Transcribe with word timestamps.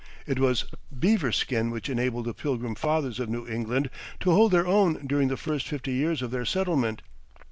It 0.25 0.39
was 0.39 0.65
beaver 0.97 1.31
skin 1.31 1.69
which 1.69 1.87
enabled 1.87 2.25
the 2.25 2.33
Pilgrim 2.33 2.73
Fathers 2.73 3.19
of 3.19 3.29
New 3.29 3.47
England 3.47 3.91
to 4.21 4.31
hold 4.31 4.51
their 4.51 4.65
own 4.65 5.05
during 5.05 5.27
the 5.27 5.37
first 5.37 5.67
fifty 5.67 5.91
years 5.91 6.23
of 6.23 6.31
their 6.31 6.43
settlement. 6.43 7.03